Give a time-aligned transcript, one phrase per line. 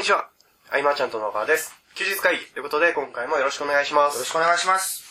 [0.00, 0.30] にちは。
[0.70, 1.74] あいまちゃんとの川です。
[1.94, 4.14] 休日会議ということで、今回もよろしくお願いします。
[4.14, 5.04] よろしくお願いします。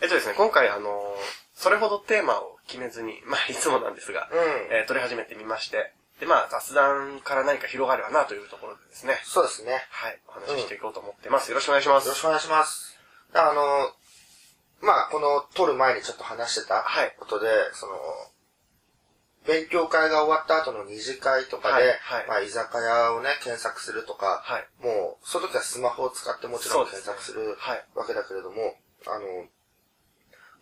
[0.00, 4.38] えっとですね、今回あのーそれほどテーマを決めずに、 まあ、いつもなんですが、うん
[4.70, 9.86] えー撮り始めてみまして、で、まあ、雑談から何か広がればなというところでですね、そうですね。
[9.90, 11.50] はい、お話ししていこうと思ってます。
[11.50, 12.06] よろしくお願いします。
[12.06, 12.98] よろしくお願いします。
[13.34, 13.94] あの、
[14.80, 18.29] まあ、この撮る前にちょっと話してたはいことで、その、
[19.46, 28.74] 勉強会が終わった後の二次会とかで、はいはいまあ、居酒屋をね、検索するとか、はいもう、その時はスマホを使ってもちろん検索するはいわけだけれども、
[29.06, 29.46] あの、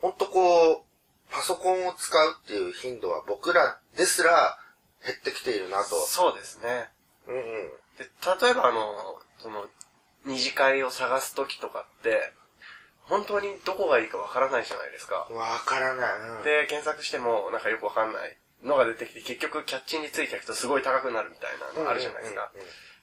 [0.00, 0.88] ほんとこう、
[1.30, 4.59] パソコンを使うっていう頻度は僕らですら
[5.05, 5.97] 減ってきているなと。
[6.06, 6.88] そうですね。
[7.27, 7.42] うんうん。
[7.98, 8.05] で、
[8.42, 9.66] 例えばあの、その、
[10.24, 12.33] 二次会を探すときとかって、
[13.02, 15.27] 本当にどこがいいかわからないじゃないですか。
[15.30, 16.20] わからない。
[16.39, 22.51] うん、で、検索してもなんかよくわかんないのが出てきて、結局キャッチについていくとすごい高くなるみたいなのあるじゃないですか。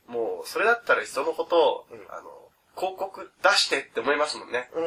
[0.07, 2.29] もう、それだったらいっそのことを、うんあの、
[2.77, 4.69] 広告出してって思いますもんね。
[4.73, 4.83] うん。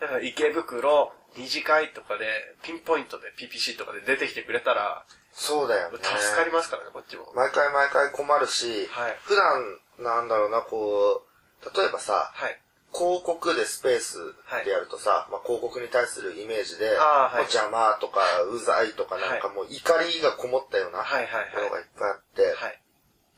[0.00, 2.26] だから池袋、二次会とかで、
[2.62, 5.98] ピンポイントで PPC とかで出てきてくれたら、そうだよね。
[6.02, 7.32] 助かりますからね、こっちも。
[7.34, 11.22] 毎回毎回困るし、はい普段、なんだろうな、こ
[11.62, 12.60] う、例えばさ、はい。
[12.92, 14.18] 広告でスペース
[14.64, 22.82] でやるとさ、まあ、広告に対するイメージで、はいもう邪魔とか、うざいとか、なんかもう怒りがこもったようなはいはいものがはいっぱいあって、はい。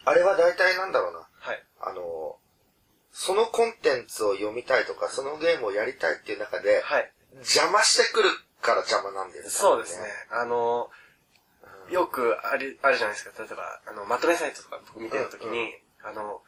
[0.05, 1.63] あれは大体なんだろうな、はい。
[1.81, 2.37] あの、
[3.13, 7.13] そのコンテンツを読みたいとか、そのゲームをやりたいっていう中で、はい。
[7.37, 8.29] 邪魔してくる
[8.63, 9.51] から邪魔なんだよね。
[9.51, 10.07] そうですね。
[10.31, 11.03] あの、うん
[11.91, 13.43] よくある、あるじゃないですか。
[13.43, 16.41] 例えば、あの、まとめサイトとか僕見てるときに、あの、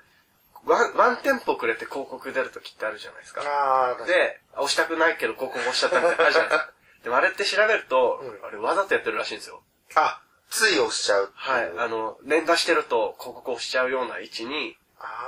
[0.67, 3.43] ワン、ワンテンポくれて広告出るときってあるじゃないですか。
[3.45, 6.71] あで、押したくないけど広告押しちゃったみたいなのあるじゃないですか。
[7.05, 9.63] でもあれって調べると、うんあれわざとやってるらしいんですよ。
[9.95, 11.31] あ、つい押しちゃう。
[11.35, 11.73] はい。
[11.79, 14.79] あの、連打してると広告押しちゃうような位置に、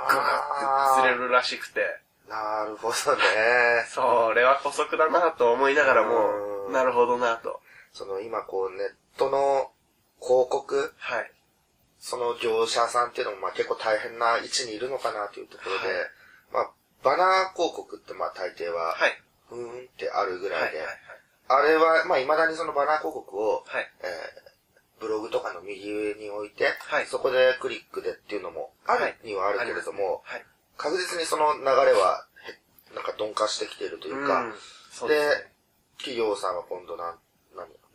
[0.09, 3.85] グワッて崩れるらしくて、なるほどね。
[3.89, 7.61] それは姑息だなと思いながらうも、んなるほどなと。
[7.93, 9.71] その今こうネットの
[10.19, 11.31] 広告、はい。
[11.99, 16.05] その業者さんっていうのもまあ結構大変な位置にいるのかなというところで、はい
[16.53, 16.71] まあ
[17.03, 19.21] バナー広告ってまあ大抵は、はい。
[19.49, 20.53] ふーんってあるぐはい。
[20.53, 20.63] はい。
[20.65, 20.87] らいで、はい。
[21.47, 23.91] あれはまあ未だにそのバナー広告を、はい。
[24.01, 24.47] えー
[24.99, 30.45] ブログとかの右上に置いて、はいそこでクリックでっていうのもあはいるにはあるけれども、はい。
[30.75, 32.25] 確実にその流れは
[32.91, 35.53] へなんか鈍化してきているというか、うんですね。
[35.97, 37.17] 企業さんは今度なん、何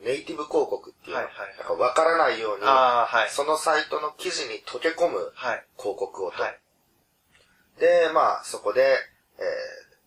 [0.02, 3.30] ネイティブ広告っていうの、はいはいはいなんか分からないように、はい。
[3.30, 5.64] そのサイトの記事に溶け込むはい。
[5.78, 6.42] 広告をと。
[6.42, 6.58] はい。
[7.78, 8.82] で、まあ、そこで、
[9.38, 9.42] え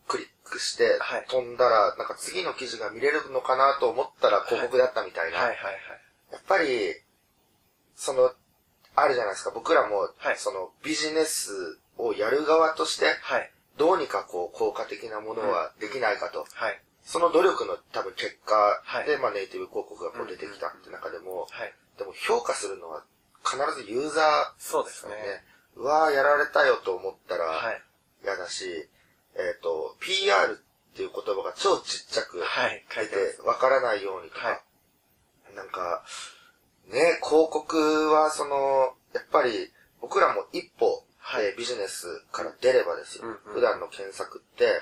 [0.07, 5.39] ー、クリックしてはい、飛んだら、なんか次の記事が見れるのかなと思ったら広告だったみたいな。
[5.39, 5.47] はい。
[5.47, 5.57] はい。
[6.31, 6.95] やっぱり、
[7.95, 8.31] その、
[8.95, 9.51] あるじゃないですか。
[9.51, 13.51] 僕らも、はいそのビジネスをやる側として、はい。
[13.77, 16.45] どうにかこう、効果的なものはできないかと。
[16.53, 16.81] はい。
[17.05, 18.55] その努力の多分結果
[19.05, 19.21] で、はい。
[19.21, 21.73] まあネイティブ広告がこう出てきたって中でも、はい。
[21.97, 23.05] でも評価するのは
[23.45, 24.25] 必ずユーザー
[24.57, 25.13] そうですね。
[25.13, 25.45] ね。
[25.77, 27.81] うわーやられたよと思ったらはい。
[28.23, 28.65] 嫌だし、
[29.35, 34.53] えっ、と、PR っていう言葉が超ちっちゃく出いてわからないようにとか、は
[35.53, 35.55] い。
[35.55, 36.03] なんか、
[36.87, 44.79] ね、広告はその、やっぱり僕らも一歩、はビジネスから出ればですよ、普段の検索って、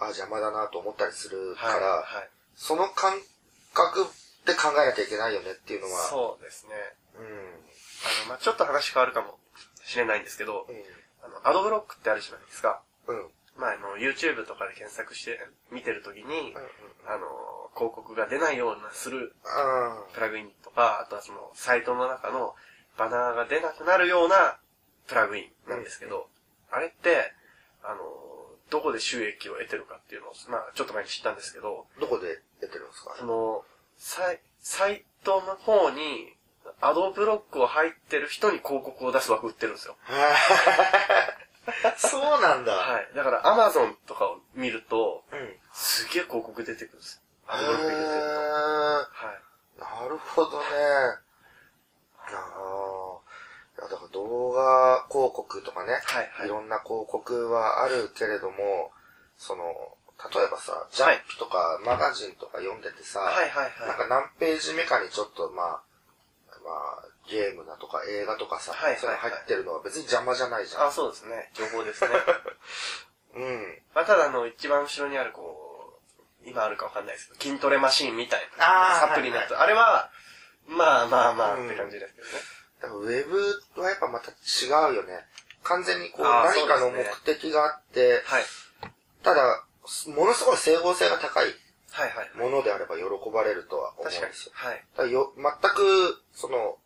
[0.00, 0.10] はい。
[0.10, 1.80] あ、邪魔だなと思ったりするかはい。
[1.80, 2.30] ら、はい。
[2.56, 3.14] その感
[3.74, 4.06] 覚
[4.46, 6.72] で考えなきゃいけないよねっていうのは、そうですね。
[7.18, 7.24] うん。
[7.26, 7.28] あ
[8.24, 9.38] の、まあちょっと話変わるかも
[9.84, 10.66] しれないんですけど、
[11.22, 12.82] あの、アドブロックってあるじゃないですか。
[13.06, 13.18] うん。
[13.18, 13.26] うん。
[13.56, 15.38] まああの、YouTube とかで検索して
[15.70, 16.26] 見てるときにうん。
[16.26, 16.52] うん。、
[17.06, 17.26] あの、
[17.76, 22.54] 広告が出ないようなするあプラグインとか、あとはその、サイトの中の
[22.96, 24.58] バナーが出なくなるような
[25.06, 26.28] プラグインなんですけど、
[26.70, 27.32] あれって、
[27.82, 28.00] あの、
[28.70, 33.14] どこで収益を得てるかっていうのを、まあちょっと前に知ったんですけど、どこで出てるんですか？
[33.18, 33.64] その、
[33.96, 36.34] サイ、サイトの方に、
[36.80, 39.96] アドブロックを入ってる人に広告を出す枠売ってるんですよ。
[41.96, 42.72] そうなんだ。
[42.72, 43.08] はい。
[43.14, 45.38] だから Amazon とかを見ると、うん。
[45.38, 47.22] へすげえ広告出てくるんですよ。
[47.48, 48.16] ーアドブロック入れてると。
[48.16, 50.02] はい。
[50.02, 50.66] なるほどね。
[53.90, 58.92] だから動画広告とかね、はいはいいろんな広告はあるけれども、
[59.36, 59.64] その、
[60.30, 63.98] 例えばさ、ジャンプとかマガジンとか読んでてさ、はいはいなんはい。
[63.98, 65.82] か何ページ目かにちょっとまあ、
[66.62, 66.70] ま
[67.02, 70.86] あ、ゲームだとか映画とかさ、はいはいはいそういうの入ってるのは別に邪魔じゃないじゃん。
[70.88, 71.50] あ、そうですね。
[71.54, 72.10] 情報ですね。
[73.34, 73.82] うん。
[73.94, 76.00] まあ、ただあの、一番後ろにあるこ
[76.44, 78.96] う、今あるかわかんないですけど、筋トレマシーンみたいな。
[79.00, 79.56] サプリのやつ。
[79.56, 80.10] あれは、
[80.66, 82.32] まあまあまあうんって感じですけどね。
[82.80, 85.26] だからウェブはやっぱまた違うよね。
[85.62, 88.44] 完全にこう何かの目的があって、はい。
[89.22, 89.64] ただ、
[90.14, 91.54] ものすごい整合性が高い。
[92.38, 94.52] ものであれば喜ばれるとは思うんですよ。。
[94.54, 94.84] はい。
[94.96, 96.78] だよ全く、その、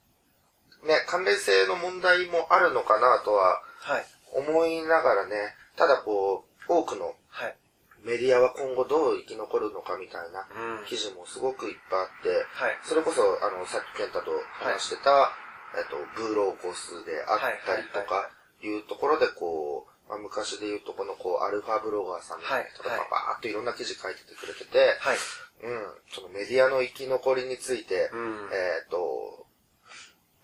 [0.85, 4.07] ね、関連性の問題もあるのかなとははい。
[4.33, 7.57] 思いながらね、ただこう、多くのはい。
[8.03, 10.47] メディアは今後どう生き残るのかみたいな
[10.79, 10.85] うん。
[10.87, 12.79] 記事もすごくいっぱいあって、はい。
[12.83, 14.31] それこそ、あの、さっき健太と
[14.61, 15.33] 話してた、
[15.77, 18.31] えっと、ブーローコスであったりとか、
[18.63, 22.57] いうところでこう、まあ、昔で言うとこのこう、アルファブロガーさんとか
[23.11, 25.17] バーっといろんな記事書いててくれてて、はい。
[25.63, 28.49] うん、そのメディアの生き残りについて、うん。
[28.53, 29.44] えっと、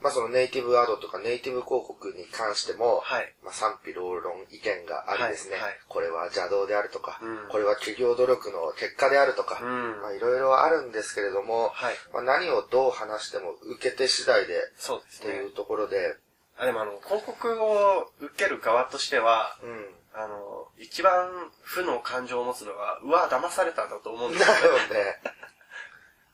[0.03, 3.35] まあ、そのネイティブアドとかネイティブ広告に関しても、はい。
[3.45, 11.95] まあ、賛否両論意見がありですね、はいはいこれは邪道であるとか、うんこれは企業努力の結果であるとか、うんまあ、いろいろあるんですけれども、はい。
[12.13, 15.51] まあ、何をどう話しても受け手次第でそうですねっていう。
[15.53, 16.17] ところで、
[16.59, 19.87] あ、でもあの、広告を受ける側としては、うん。
[20.13, 21.31] あの、一番
[21.63, 24.55] 負の感情を持つのは、うわ、騙されたんだと思うんですよ。
[24.55, 25.21] だよね。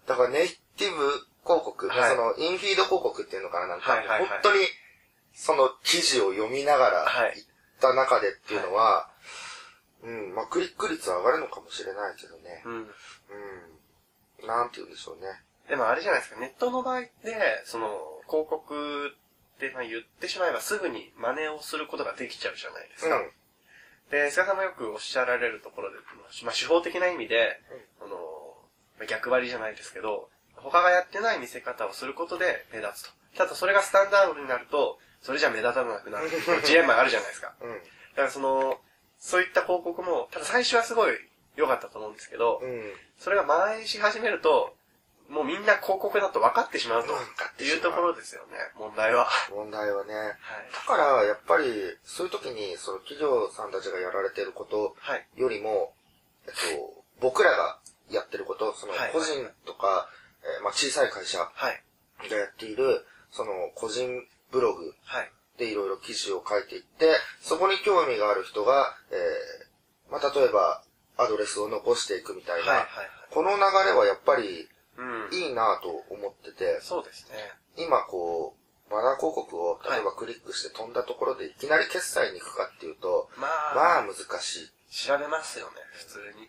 [0.07, 0.49] だからネイ
[0.79, 1.11] ティブ
[1.47, 4.61] 広告、はいそのインフィード広告っていうのかな、なんか、はいはいはい本当に
[5.33, 7.49] その記事を読みながらはい行っ
[7.81, 9.09] た中でっていうのは、
[10.03, 12.63] うん、まあクリック率は上がるのかもしれないけどね。
[12.65, 12.73] うん。
[12.73, 14.47] うん。
[14.47, 15.43] なんて言うんでしょうね。
[15.69, 17.11] でもあれじゃないですか、ネットの場合で、
[17.65, 17.89] その、
[18.29, 19.09] 広告
[19.57, 23.17] ってまあ言ってしまえばすぐに真似をすることができちゃうじゃないですか。
[23.17, 23.31] うん。
[24.11, 25.97] で、菅さんもよくおっしゃられるところで、
[26.45, 27.61] まあ、手法的な意味で、
[28.01, 28.11] あの、
[28.99, 33.11] まあ逆張りじゃないですけど、他がやってない見せ方をすることで目立つと。
[33.37, 36.31] ただそれがスタンダードになると、それじゃ目立たなくなる
[36.65, 37.55] ジレンマがあるじゃないですか。
[37.61, 37.79] うん。
[37.79, 37.81] だ
[38.17, 38.81] からその、
[39.19, 41.17] そういった広告も、ただ最初はすごい
[41.57, 42.93] 良かったと思うんですけど、うん。
[43.19, 44.75] それが蔓延し始めると、
[45.29, 47.13] もうみんな広告だと分かってしまうと。
[47.13, 49.25] 分かってしまういうところですよね、問題は。
[49.25, 50.13] は問題はね。
[50.71, 50.73] い。
[50.73, 55.27] だから、やっぱり、そういう時に、その企業さんたちがやられていることはい。
[55.35, 55.95] よりも、
[56.47, 57.81] えっと、僕らが
[58.11, 60.09] やってること、そのはい個人とか、
[60.59, 61.83] えーまあ、小さい会社がはい。
[62.31, 64.09] やっている、その個人
[64.51, 65.31] ブログはい。
[65.59, 70.83] でいろいろ記事を書いていって、そこに興味がある人が、えーまあ、例えば、
[71.19, 72.79] アドレスを残していくみたいな、はい。
[72.81, 72.87] はい。
[73.31, 73.57] この流
[73.87, 75.29] れはやっぱりうん。
[75.33, 77.37] いいなと思ってて、そうですね。
[77.77, 84.71] 今こう、バナー広告を例えばはいクリックして飛んだところでいきなり決済に行くかっていうと、まあ、まあ難しい。
[84.89, 86.49] 調べますよね、普通に。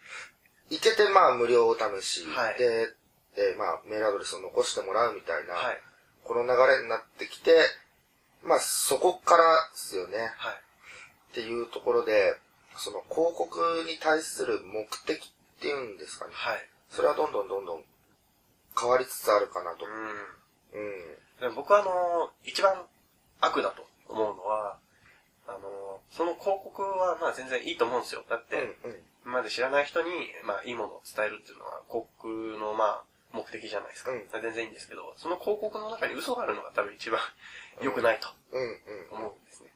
[0.70, 2.94] 行けてまあ無料お試し、はいで、
[3.38, 5.82] えーまあメールアドレスを残してもらうみたいな、はい。
[6.24, 7.54] この流れになってきて、
[8.44, 10.18] まあそこからですよね。
[10.38, 10.54] はい。
[11.32, 12.36] っていうところで、
[12.76, 15.30] その広告に対する目的っ
[15.62, 16.32] ていうんですかね。
[16.34, 16.70] はい。
[16.90, 17.84] それはどんどんどんどん
[18.80, 19.86] 変わりつつあるかなと。
[19.86, 20.90] ううん。
[20.90, 20.94] ん。
[21.40, 22.86] でも僕はあの、一番
[23.42, 24.78] 悪だと思うのは、
[25.48, 28.24] あの、その広告はまあ全然いいと思うんですよ。
[28.30, 29.02] だって、うん、うん。
[29.26, 30.10] 今まで知らない人に、
[30.46, 32.28] まあいいものを伝えるっていうのは広告
[32.60, 33.04] のまあ
[33.38, 34.12] 目的じゃないですか。
[34.12, 37.20] うん全然いいんですけど、その広告の中に嘘があるのが多分一番
[37.82, 38.28] 良くないと。
[39.12, 39.70] 思うんですね。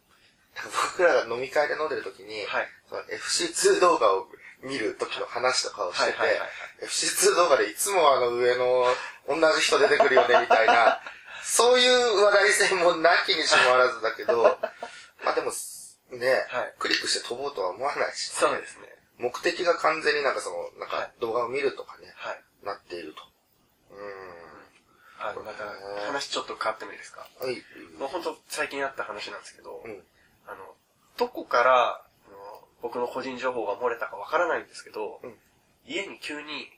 [0.96, 2.68] 僕らが飲み会で飲んでる時に、はい。
[2.90, 4.28] その FC2 動画を
[4.64, 6.50] 見る時の話とかをしてて、はいはいはいはい。
[6.86, 8.86] FC2 動画でいつもあの上の
[9.28, 11.02] 同じ人出てくるよねみたいな、
[11.44, 14.60] そういう話題性もなきにしもあらずだけど、
[15.24, 15.52] まあでも、
[16.12, 18.88] ね、はいクリックして飛ぼうとは思わないし、そうですね。
[19.18, 22.44] 目的が完全になんかその、なんかはい動画を見るとかね、はい。
[22.64, 23.31] なっていると。
[25.28, 25.64] うあの、また
[26.08, 27.28] 話ちょっと変わってもいいですか？
[27.40, 27.56] はい。
[28.00, 30.04] もう本当最近あった話なんですけど、うん。
[30.48, 30.76] あの、
[31.18, 32.02] どこから、
[32.82, 35.34] 僕の個人情報が漏れたかわからないんですけど、うん
[35.88, 36.70] 家に急に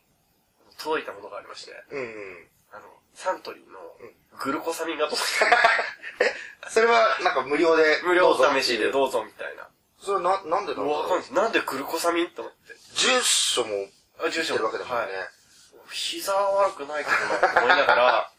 [0.78, 2.48] 届いたものがありまして、うんうん。
[2.72, 5.26] あの、サントリーのうんグルコサミンが届い
[6.72, 7.84] それはなんか無料で。
[8.00, 9.68] て、無料どうぞ試しでどうぞみたいな。
[10.00, 11.34] それな、なんでだろうわかんないです。
[11.34, 12.28] なんでグルコサミン？
[12.28, 12.74] って思って。
[12.96, 13.88] 住所も
[14.20, 15.02] あ、住所知ってるわけだもんね。
[15.18, 15.33] はい。
[15.94, 18.32] 膝は悪くないけどなって思いながら、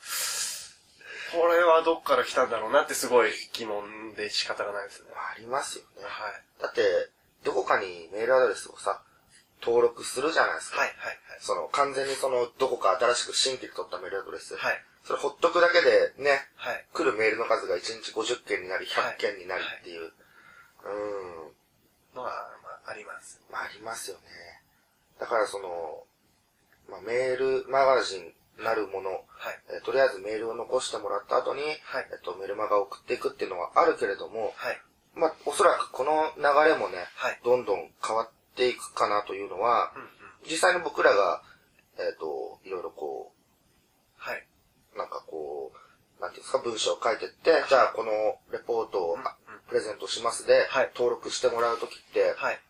[1.33, 5.09] これはどっから来たんだろうなってすごい疑問で仕方がないですね。
[5.15, 6.03] ありますよね。
[6.05, 6.63] はい。
[6.63, 6.83] だって、
[7.45, 9.03] どこかにメールアドレスをさ、
[9.63, 10.79] 登録するじゃないですか。
[10.81, 14.55] はい、はい、その、完全にその、どこか新しく新規で取ったメールアドレス。
[14.57, 14.73] はい。
[14.73, 14.85] はい。
[15.05, 16.85] それほっとくだけでね、はい。
[16.93, 20.13] 来るメールの数が1日50件になり、100件になりっていう。
[20.85, 21.55] うーん。
[22.15, 22.31] のは、
[22.63, 23.41] まあ、あります。
[23.51, 24.23] まあ、ありますよね。
[25.19, 26.05] だからその、
[26.91, 29.23] まあ、メールマガジンなるもの、はい。
[29.75, 31.67] えーとりあえずメールを残してもらった後に、は
[32.01, 34.81] いえっと、メルマガを送っていくっていうのはあるけれども、はい。
[35.15, 37.41] まあ、おそらくこの流れもね、はい。
[37.45, 40.09] どんどん変わっていくかなというのは、うんうん。
[40.51, 41.43] 実際に僕らが、
[41.99, 43.33] えっ、と、いろいろこ
[44.17, 44.47] はい。
[44.95, 48.11] う、なんかこう、なんていうんですか、文章を書いてって、じゃあこの
[48.53, 52.61] レポートをあうんうんププレゼントしますで、はい登録してもらうときって、はい。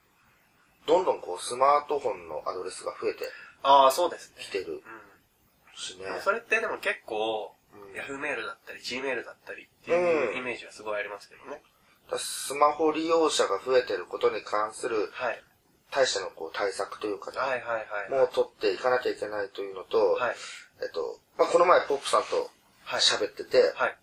[0.86, 3.24] どんどんこうスマートフォンのアドレスが増えて
[3.64, 4.36] ああ、そうですね。
[4.44, 6.08] きてるうしね。
[6.08, 6.20] ん。
[6.20, 9.94] それってでも結構、うんヤフーメールだったり、G メールだったりってい
[10.28, 11.62] ううんイメージはすごいありますけどね。
[12.10, 15.42] だスマホ利用者が増えてることに関するはい。
[15.90, 18.10] 対してのこう対策というかね、はいはいはい。
[18.10, 20.36] もう取っていかなきゃいけないというのと、はい。
[20.82, 22.50] えっと、まあ、この前ポップさんと
[22.84, 23.00] はい。
[23.00, 23.96] 喋ってて、はい。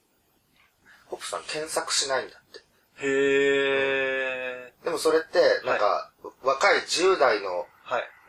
[1.10, 2.60] ポップさん検索しないんだって。
[3.06, 4.86] へー。
[4.86, 6.12] でもそれって、なんか、
[6.44, 7.68] 若い10代のはい。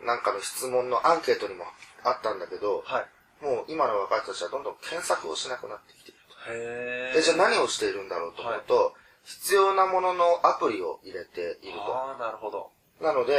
[0.04, 1.64] なんかの質問のアンケートにも
[2.04, 3.44] あったんだけど、はい。
[3.44, 6.18] もう今の若い人たちはどんどん検索をしなくなってきている
[6.48, 7.18] へと。
[7.18, 8.94] で、じゃあ何をしているんだろうと思うと、
[9.24, 11.94] 必要なもののアプリを入れていると。
[11.94, 12.70] ああ、なるほど。
[13.00, 13.34] なので、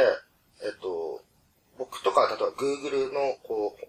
[0.62, 1.22] えっと、
[1.78, 3.86] 僕とかは例えば Google のこう、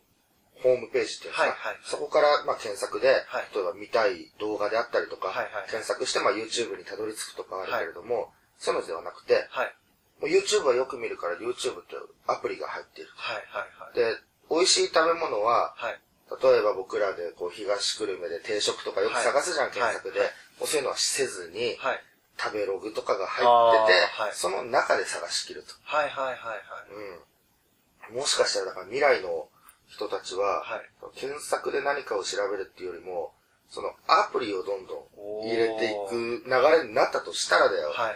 [0.63, 9.75] ホームページっていうんですか、はいはいそこからまあ検索で、はい例えば見たい動画であったりとか、はいはい検索してまあ YouTube にたどり着くとかあるけれども、そういうのではなくて、はい。
[10.21, 11.95] YouTube はよく見るから YouTube って
[12.27, 13.09] アプリが入っている。
[13.15, 13.95] はいはいはい。
[13.95, 14.17] で、
[14.49, 15.99] 美味しい食べ物は、はい。
[16.41, 20.29] 例えば僕らでこう東久留米で定食とかよく探すじゃん、はい検索で、はい
[20.59, 22.03] もうそういうのはせずに、はい。
[22.37, 25.73] 食べログとかが入ってて、はいその中で探し切ると。
[25.83, 28.11] はいはいはいはい。
[28.11, 28.17] うん。
[28.17, 29.47] もしかしたらだから未来の
[29.87, 33.31] 人たちは、はい検索で何かを調べるっていうよりも、
[33.69, 35.07] そのアプリをどんど
[35.43, 36.51] ん入れていく流
[36.83, 38.15] れになったとしたらだよ、はい。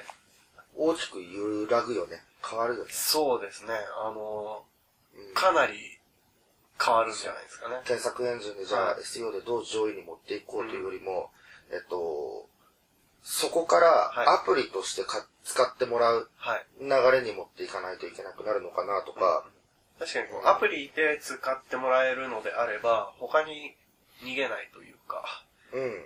[0.80, 2.24] 大きく揺らぐよね。
[2.48, 2.92] 変わるよね。
[2.92, 3.74] そうですね。
[4.02, 4.64] あの
[5.14, 5.74] うんー、かなり
[6.82, 7.76] 変わるんじゃないですかね。
[7.84, 11.32] 検索エンジンでじゃあはい SEO でどう上位に持っていこうというよりも、
[11.72, 12.48] えっと、
[13.22, 16.66] そこからはいアプリとしてか使ってもらうはい。
[16.80, 19.46] 流れに持っていかないといけなくなるのかなとか、
[20.00, 23.76] 確かにこう、アプリで使ってもらえるのであれば、他に
[24.24, 25.44] 逃げないというか、
[25.74, 26.06] うん。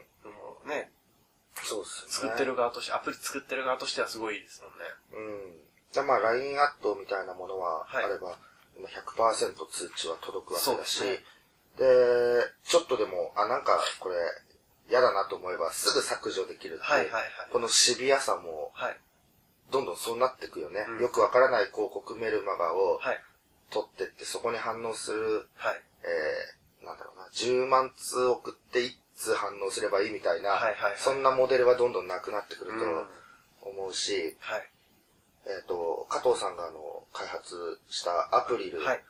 [1.86, 2.12] すよね。
[2.13, 4.86] 作ってる側として、アプリ作ってる側としてはすごいですもんね。
[5.13, 5.94] うん。
[5.94, 8.38] でまあ、LINE アットみたいなものはあはいれば、
[8.78, 11.24] 今100%通知は届くわけだし、で
[11.78, 14.16] でちょっとでも、あ、なんかこれ、
[14.90, 17.32] 嫌だなと思えばすぐ削除できるってはいはいはい。
[17.52, 18.98] このシビアさも、はい。
[19.72, 20.86] どんどんそうなっていくよね。
[20.88, 23.20] うんよくわからない広告メルマガをはい。
[23.70, 25.82] 取ってって、そこに反応する、はい。
[26.04, 32.79] えー、なんだろうな、10万通送って1通反応すればいいみたいな、はいはいはいそんなモデルはどんどんなくなってくるうん。
[32.79, 33.05] とはい。
[33.63, 34.36] 思うし、
[35.46, 39.03] えっ、と、加藤さんがあの、開発したアプリルはい。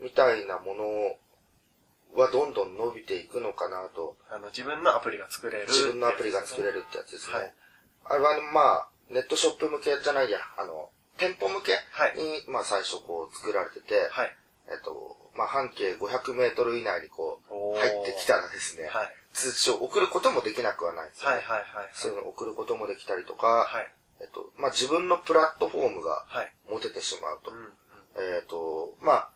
[0.00, 5.66] みたいなものはどんどん伸びていくのかなと、あの、自分のアプリが作れる。
[5.68, 7.34] 自分のアプリが作れるってやつですね。
[7.34, 7.54] はい
[8.02, 14.36] あれはまあ、ネットショップ向けじゃないや、あの、店舗向けはいに、まあ最初こう作られてて、はい。
[14.66, 19.14] えっと、まあ半径500メートル以内にこう、入ってきたらですね、はい。
[19.32, 21.36] 通知を送ることもできなくはないんですよ、ね。
[21.36, 21.90] はいはいはい。
[21.92, 23.92] そういうのを送ることもできたりとか、はい。
[24.20, 26.52] えっと、まあ自分のプラットフォームがはい。
[26.70, 27.54] 持ててしまうとう。
[27.54, 27.72] ん。
[28.16, 29.30] えっ、と、まあ、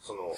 [0.00, 0.34] その、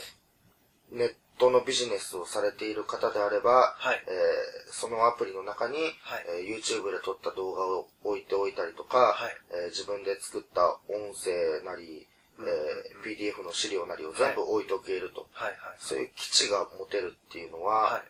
[0.91, 4.03] ネットのビジネスをされている方であれば、はい。
[4.07, 12.09] えーそのアプリの中に、はいえー YouTube で撮った動画を置いておいたりとか、はいえー自分で作った音声なり、
[12.39, 15.29] うんえー PDF の資料なりを全部置いておけると。
[15.33, 15.59] はいはい。
[15.79, 18.03] そういう基地が持てるっていうのはは、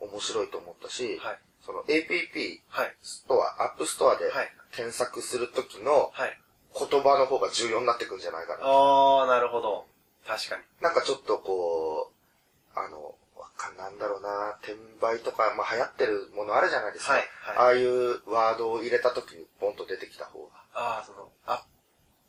[0.00, 1.18] 面白いと思ったし、い。
[1.18, 1.38] はい。
[1.64, 2.96] その APP はい。
[3.02, 6.38] ストア、アップストアではい検索するときのはい。
[6.72, 8.60] 言葉の方が重要になってくんじゃないかな。
[8.62, 9.86] あー、なるほど。
[10.26, 10.62] 確かに。
[10.80, 12.12] なんかちょっとこ
[12.76, 17.14] う、あの、わかんなんだろうな、転売とか、まあ流行ってるものあるじゃないですか。
[17.14, 17.22] はい
[17.56, 20.62] ああいうワードを入れた時にポンと出てきた方が。
[20.74, 21.60] あー、その、アッ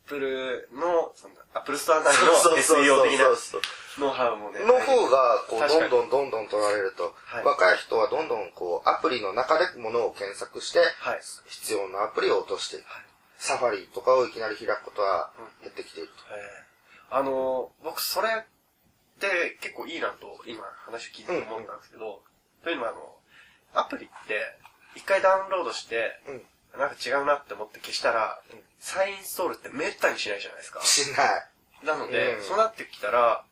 [0.08, 3.62] プルの、その、アップルストア内の SEO 的なそう
[3.98, 4.60] ノウハウもね。
[4.60, 11.20] の方が、こう、どんどんどんどん取られると、はい若い人はどんどんこう、アプリの中でものを検索して、はい。
[11.48, 12.76] 必要なアプリを落として。
[12.76, 12.84] はい
[13.42, 15.32] サファリとかをいきなり開くことは
[15.62, 16.14] 減ってきていると。
[16.30, 18.42] えーあのー、僕それっ
[19.18, 22.22] て結構いいなと今話聞いて思ったんですけど、
[22.62, 23.16] というのはあの、
[23.74, 24.38] アプリって
[24.94, 26.42] 一回ダウンロードして、うん
[26.78, 30.80] なんか違うなって思って消したら、うん再インストールってめったにしないじゃないですか。
[30.82, 31.86] しない。
[31.86, 33.44] なので、うんそうなってきたら、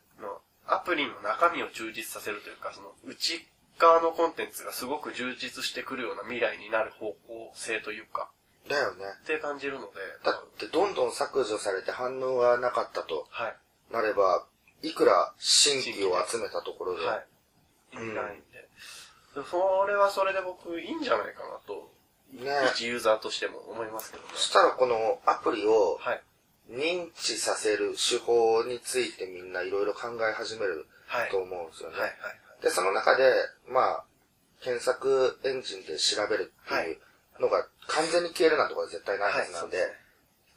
[0.75, 3.47] アプリの中身を充実させるというか、その内
[3.79, 8.31] 側のコンテンツがすごく充実してくるような未来になる方向性というか、
[8.69, 9.05] だよね。
[9.23, 9.87] って感じるので、
[10.25, 13.57] だってどんどん削除されて反応がなかったとはい。
[13.91, 14.47] なれば、
[14.83, 17.27] いくら新規を集めたところで、はい。
[17.95, 18.69] 意味ないんで。
[19.35, 21.91] でもそれはそれで僕いいんじゃないかなと、
[22.33, 24.29] ね一ユーザーとしても思いますけどね。
[24.35, 26.23] そしたらこのアプリをはい。
[26.71, 31.31] 認知させる手法についてみんないろいろ考え始めるはい。
[31.31, 31.99] と思うんですよね。
[31.99, 32.09] はい。
[32.09, 32.63] はい。
[32.63, 33.33] で、その中で、
[33.69, 34.05] まあ、
[34.63, 36.99] 検索エンジンで調べるっていう、はい
[37.41, 39.79] のが完全に消えるなんてことは絶対ないはずなんで、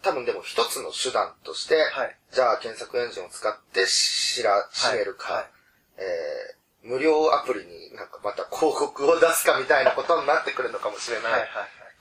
[0.03, 5.45] 多分でも一つの手段として、はいじゃあ検索エンジンを使って知ら、知めるか、はい
[5.97, 11.47] えー、無料アプリになんかまた広告を出すかみたいなことになってくるのかもしれない。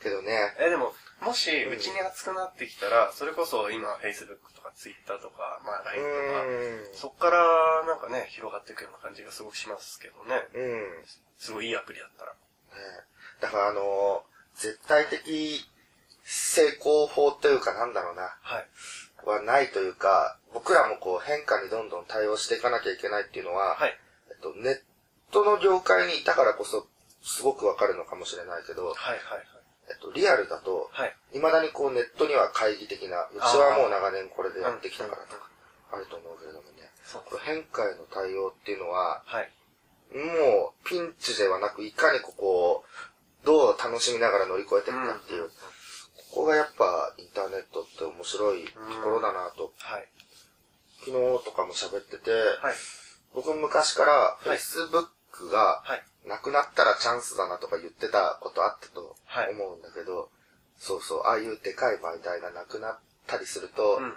[0.02, 0.92] けどね、え、でも、
[1.24, 10.42] もし、うちに熱くなってきたら、それこそ今、Facebook とか Twitter とか、まあう LINE とか、そっからなんかね、広がっていくような感じがすごくしますけどね。
[10.54, 11.04] うん。
[11.38, 12.32] すごいいいアプリだったら。
[12.32, 12.36] ね
[13.40, 15.64] だからあのー絶対的
[16.24, 18.66] 成功法というかなんだろうな、はい。
[19.24, 23.96] はないというか、僕らもこう変化にどんどん対応していかなきゃいけないっていうのは、はい。
[24.30, 24.80] えっと、ネッ
[25.30, 26.86] トの業界にいたからこそ、
[27.22, 29.61] すごくわかるのかもしれないけど、はいはいえっと、
[30.14, 31.08] リアルだと、はい。
[31.08, 31.16] はい。
[31.32, 35.48] 未だにこうネットには懐疑的な、うちはもう長年これでやってきたからとか、
[35.92, 39.50] あると思うけれどもね、そう変化への対応っていうのは、はい。
[40.12, 42.84] もうピンチではなく、いかにここを
[43.44, 45.48] どう楽しみながら乗り越えていくかっていう、
[46.30, 50.08] ここがやっぱインターネットって面白いところだなと、はい。
[51.00, 52.74] 昨日とかも喋ってて、はい。
[53.34, 54.38] 僕昔からは
[55.32, 56.02] い Facebook がはい。
[56.24, 60.30] なくなったらチャンスだなとか言ってたことあったとはい思うんだけど、
[60.78, 64.12] そうそう、ああいうでかい媒体がなくなったりすると、うんうん。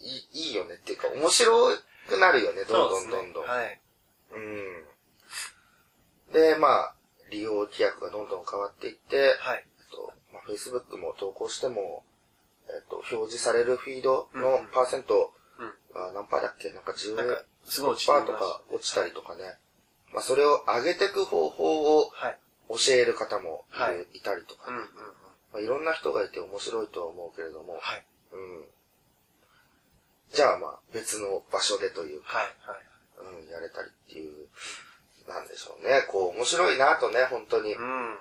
[0.00, 1.70] いいいいよねっていうか面白
[2.08, 3.46] くなるよね、どんどんどんどん。
[3.46, 3.80] はい。
[4.32, 4.84] うん。
[6.32, 6.94] で、まあ、
[7.30, 9.64] 利用規約がどんどん変わっていって、はい。
[9.78, 12.02] えっと、まあ、Facebook も投稿しても、
[12.66, 15.94] えっと、表示されるフィードのパーセントうん。
[15.94, 16.70] が何パーだっけ？
[16.70, 19.56] なんか10%なんか、すごい落ちてパーとか落ちたりとかね。
[20.12, 22.38] まあ、それを上げていく方法をはい。
[22.70, 24.88] 教える方もいる、はいい、たりとか、うんうんうん。
[25.52, 28.04] まあ、いろんな人がいて面白いとは思うけれども、はい。
[28.32, 28.64] うん。
[30.32, 32.46] じゃあまあ、別の場所でというか、はい。
[32.62, 33.42] はい。
[33.42, 34.46] うん、やれたりっていう、
[35.28, 36.02] なんでしょうね。
[36.08, 37.74] こう、面白いなとね、本当に。
[37.74, 37.84] うん。
[37.84, 38.18] うん。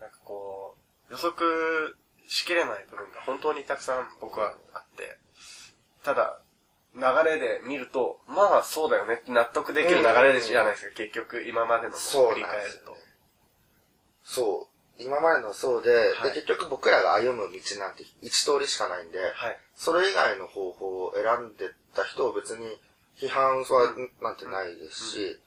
[0.00, 0.76] なんかこ
[1.10, 1.96] う、予測
[2.28, 5.18] しきれない部分が本当にたくさん僕はあって、
[6.04, 6.40] ただ、
[6.98, 12.96] 流れで見ると、まあそうだよねって納得できる流れでじゃないですか、結局今までのそう振り返ると。
[14.24, 15.02] そう。
[15.02, 19.58] 今までのそうで、はいで、結局僕らが歩む道なんて一通りしかないんで、はい。
[19.76, 22.66] それ以外の方法を選んでた人を別に
[23.16, 25.38] 批判はなんてないですし、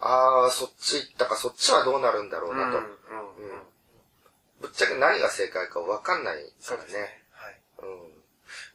[0.00, 2.68] ああ、そっち行ったか、そっちはどうなるんだろうなと。
[2.68, 2.90] うんうんうん。
[4.60, 6.52] ぶっちゃけ何が正解か分かんないからね。
[6.60, 7.22] そうですね。
[7.32, 7.60] はい。
[7.82, 8.19] うん。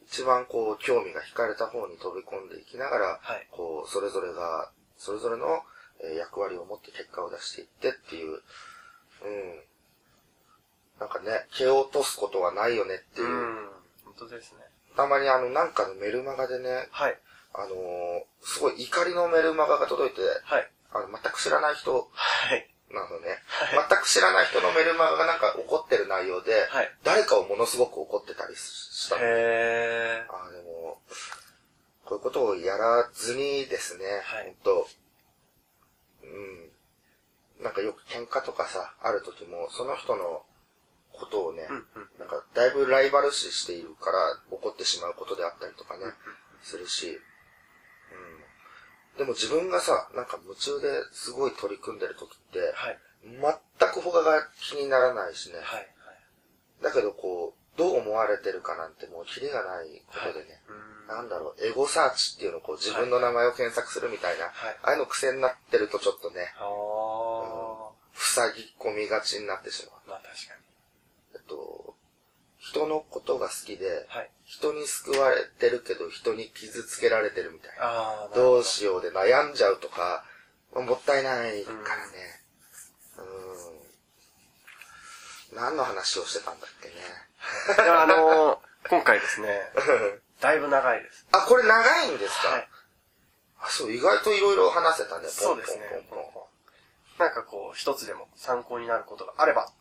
[0.08, 5.46] 一番こう、興味が惹かれた方に飛び込んでいきながら、はいこう、それぞれが、それぞれの、
[6.04, 8.40] えー役割を持って結果を出していってっていう、うん。
[11.00, 13.28] なんかね、蹴落とすことはないよねっていう。
[13.28, 13.70] うん。
[14.06, 14.60] 本当ですね。
[14.96, 17.20] たまにあの、なんかのメルマガでね、はい。
[17.54, 20.70] あのーすごい怒りのメルマガが届いて、はい。
[20.92, 22.75] あの、全く知らない人はい。
[22.96, 26.92] なのね、は全く知らない人のメルマガがなんか怒ってる内容で、はい。
[27.04, 29.22] 誰かをものすごく怒ってたりしたの。
[29.22, 30.34] へー。
[30.34, 30.98] ああ、でも、
[32.06, 34.88] こういうことをやらずにですね、はい本当
[36.24, 36.28] う
[37.62, 37.64] ん。
[37.64, 40.44] なんかよく喧嘩とかさ、ある時も、その人の
[41.12, 41.86] ことをね、うんうん。
[42.20, 44.18] なんかだいぶライバル視しているから
[44.52, 46.06] 怒ってしまうことであったりとかね、
[46.64, 47.20] するし、うん。
[49.18, 53.00] でも自分がさ、なんか夢中ですごい取り組んでる時って、はい。
[53.24, 55.88] 全く他が気にならないしね、はい。
[56.84, 61.16] だけどこう、どう思われてるかなんてもうキリがないことでね、うん。
[61.16, 64.54] なんだろう、エゴサーチっていうのをこう自分の名前を検索するみたいな、はい。
[64.84, 67.76] ああいうの癖になってるとちょっとね、あー。
[68.16, 70.10] 塞ぎ込みがちになってしまう。
[70.10, 70.64] まあ確かに。
[71.36, 71.85] えっと、
[72.76, 74.30] 人のことが好きで、はい。
[74.44, 77.76] 人に救われてるけど人に傷つけられてるみたいな。
[77.80, 78.36] あー。
[78.36, 80.26] どうしようで悩んじゃうとか、
[80.74, 82.14] まあもったいないからね。
[85.54, 85.58] うん。
[85.58, 86.96] 何の話をしてたんだっけね。
[87.86, 89.62] いや、あのー、今回ですね、
[90.42, 91.26] だいぶ長いです。
[91.32, 92.70] あ、これ長いんですか、はい。
[93.62, 95.30] あ、そう、意外といろいろ話せたね。
[95.30, 97.26] そうですねポンポンポンポン。
[97.26, 99.72] なんかこう、一つでも参考になることがあれば、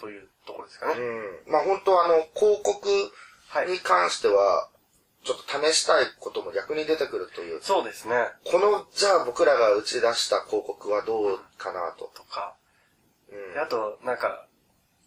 [0.00, 1.00] というところですかね。
[1.00, 1.52] うん。
[1.52, 2.88] まあ本当あの、広告
[3.48, 3.68] はい。
[3.70, 4.68] に関しては、
[5.24, 7.60] ちょっと試したいことも逆に出てくるという。
[7.62, 8.14] そうですね。
[8.44, 12.10] この、じゃあ僕らが打ち出した広告はどうかなと。
[12.14, 12.54] とか。
[13.30, 14.46] うんであと、なんか、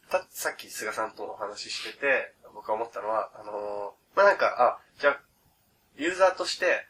[0.10, 5.20] た、さっき菅さんとお話ししてて、僕が思ったのは、あのーまあ、なんか、あ、じゃあ、
[5.96, 6.88] ユーザーとして、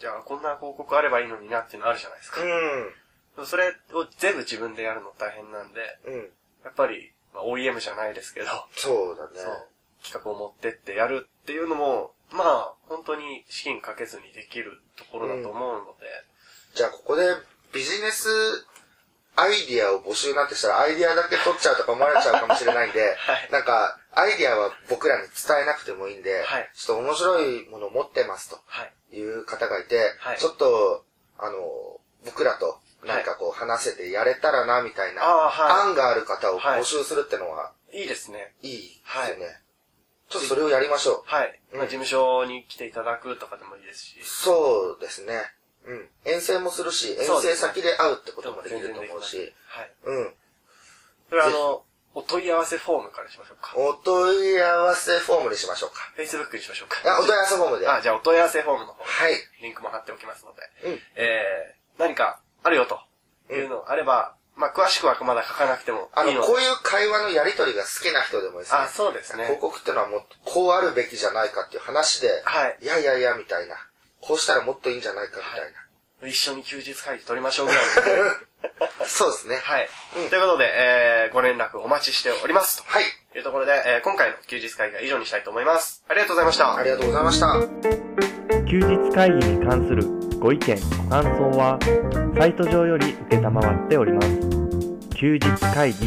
[0.00, 2.40] じゃあこんな広告あればいいのになっていうのあるじゃないですか。
[3.46, 6.14] それを全部自分でやるの大変なんで、うん。
[6.14, 6.20] うん。
[6.64, 9.30] やっぱり、まあ、OEM じゃないですけど、そうだね。
[9.34, 9.68] そう、
[10.02, 16.06] 企画を持ってってやるっていうのも、まあ、本当に資金かけずにできるところだと思うので、
[16.74, 17.28] じゃあここで
[17.72, 18.28] ビジネス
[19.34, 23.48] アイディアを募集なんてしたら、アイディアだけ取っちゃうとか思われちゃうかもしれないんで、 はい。
[23.50, 26.70] なんか、アイディアは僕らに伝えなくてもいいんで、はい。
[26.74, 29.16] ちょっと面白いものを持ってますとはい。
[29.16, 30.38] いう方がいて、はい。
[30.38, 31.04] ちょっと、
[31.38, 35.22] あの、僕らとなんかこう話せてやれたらな、みたいな、
[35.82, 38.02] 案がある方を募集するってのは、い。
[38.02, 38.54] いいですね。
[38.62, 38.86] いいで
[39.26, 39.62] すよね。
[40.28, 41.60] ちょっとそれをやりましょはい。
[41.72, 44.24] うんまあ、事務所に来ていただくとかでもいいですしう。。
[44.24, 45.34] そうですね。
[45.84, 46.08] うん。
[46.24, 49.92] 遠征もするし、遠征先で会うってこともできると思うし、はい。
[50.04, 50.34] うん。
[51.28, 51.84] それはあの、
[52.14, 53.74] お問い合わせフォームからしましょうか。
[53.76, 56.12] お問い合わせフォームにしましょうか。
[56.16, 56.96] Facebook にしましょうか。
[57.04, 57.88] あ、お問い合わせフォームで。
[57.88, 59.34] あ、じゃあお問い合わせフォームの方、はい。
[59.60, 61.00] リンクも貼っておきますので、うん。
[61.16, 63.00] えー、何かあるよと
[63.52, 66.46] いうのあれば、まあ、詳しくはまだ書かなくてもあの、いいので。
[66.46, 69.60] こういう会話のやりとりが好きな人でもですね、あ、そうですね広。
[69.60, 72.78] 告ってのはもう、こうあるべきじゃないかっていう話で、はい。
[72.82, 73.76] いやいやいや、みたいな。
[74.20, 75.72] こうしたらもっといいんじゃないか、みたい
[76.30, 77.84] 一緒に休日会議取りましょうぐらい
[78.18, 78.24] の。
[78.24, 78.36] な。
[79.06, 79.56] そうですね。
[79.56, 79.88] はい。
[80.16, 82.82] うんということで、えー、ご連絡お待ちしております。
[82.86, 83.04] はい。
[83.32, 86.04] というところで、えー、今回の休日会議は以上にしたいと思います。
[86.08, 86.76] ありがとうございました。
[86.76, 87.54] ありがとうございました。
[88.70, 91.78] 休日会議に関するご意見ご感想は
[92.36, 94.28] サイト上より承っております。
[95.14, 95.40] 休日
[95.72, 95.98] 会議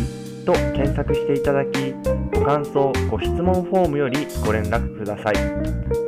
[0.45, 1.93] と検索していただき
[2.33, 6.04] ご感想ご質問フォームよりご連絡ください。